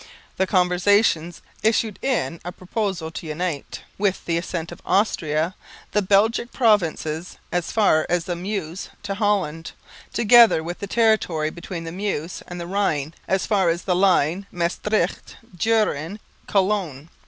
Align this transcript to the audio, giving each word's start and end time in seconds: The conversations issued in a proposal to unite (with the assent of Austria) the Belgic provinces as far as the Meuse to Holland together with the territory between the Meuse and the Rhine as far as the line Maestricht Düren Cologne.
The 0.37 0.47
conversations 0.47 1.43
issued 1.61 1.99
in 2.01 2.41
a 2.43 2.51
proposal 2.51 3.11
to 3.11 3.27
unite 3.27 3.83
(with 3.99 4.25
the 4.25 4.35
assent 4.35 4.71
of 4.71 4.81
Austria) 4.83 5.53
the 5.91 6.01
Belgic 6.01 6.51
provinces 6.51 7.37
as 7.51 7.71
far 7.71 8.07
as 8.09 8.25
the 8.25 8.35
Meuse 8.35 8.89
to 9.03 9.13
Holland 9.13 9.73
together 10.11 10.63
with 10.63 10.79
the 10.79 10.87
territory 10.87 11.51
between 11.51 11.83
the 11.83 11.91
Meuse 11.91 12.41
and 12.47 12.59
the 12.59 12.65
Rhine 12.65 13.13
as 13.27 13.45
far 13.45 13.69
as 13.69 13.83
the 13.83 13.95
line 13.95 14.47
Maestricht 14.51 15.35
Düren 15.55 16.17
Cologne. 16.47 17.09